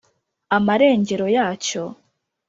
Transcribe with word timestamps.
amarengero 0.55 1.25
yacyo. 1.35 1.83